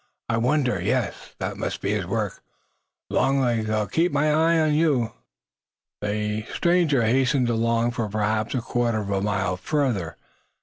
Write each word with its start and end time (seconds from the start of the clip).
I 0.29 0.37
wonder? 0.37 0.81
Yes! 0.81 1.35
That 1.37 1.57
must 1.57 1.79
be 1.79 1.91
his 1.91 2.07
work! 2.07 2.41
Long 3.11 3.39
legs, 3.39 3.69
I'll 3.69 3.85
keep 3.85 4.11
my 4.11 4.33
eyes 4.33 4.59
on 4.61 4.73
you!" 4.73 5.13
The 6.01 6.47
stranger 6.55 7.03
hastened 7.03 7.49
along 7.51 7.91
for 7.91 8.09
perhaps 8.09 8.55
a 8.55 8.61
quarter 8.61 9.01
of 9.01 9.11
a 9.11 9.21
mile 9.21 9.57
further. 9.57 10.17